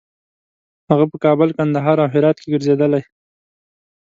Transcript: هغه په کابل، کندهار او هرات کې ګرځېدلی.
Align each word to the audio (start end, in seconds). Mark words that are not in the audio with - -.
هغه 0.89 1.05
په 1.11 1.17
کابل، 1.23 1.49
کندهار 1.57 1.97
او 2.03 2.09
هرات 2.13 2.37
کې 2.39 2.47
ګرځېدلی. 2.53 3.01